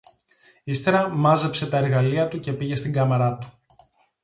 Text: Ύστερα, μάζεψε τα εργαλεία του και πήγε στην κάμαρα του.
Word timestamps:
Ύστερα, 0.63 1.09
μάζεψε 1.09 1.69
τα 1.69 1.77
εργαλεία 1.77 2.27
του 2.27 2.39
και 2.39 2.51
πήγε 2.53 2.75
στην 2.75 2.93
κάμαρα 2.93 3.37
του. 3.37 3.59